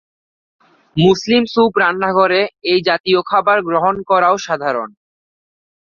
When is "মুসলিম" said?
0.97-1.43